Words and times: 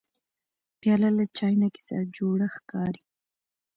پیاله 0.79 1.09
له 1.17 1.25
چاینکي 1.37 1.81
سره 1.87 2.03
جوړه 2.17 2.47
ښکاري. 2.55 3.03